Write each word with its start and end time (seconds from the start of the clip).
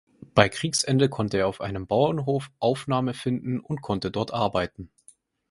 Bei 0.33 0.49
Kriegsende 0.49 1.09
konnte 1.09 1.37
er 1.37 1.47
auf 1.47 1.61
einem 1.61 1.85
Bauernhof 1.85 2.49
Aufnahme 2.57 3.13
finden 3.13 3.59
und 3.59 3.83
konnte 3.83 4.09
dort 4.09 4.33
arbeiten. 4.33 4.89